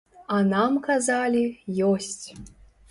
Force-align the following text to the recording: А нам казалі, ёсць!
А 0.35 0.39
нам 0.53 0.79
казалі, 0.89 1.45
ёсць! 1.93 2.23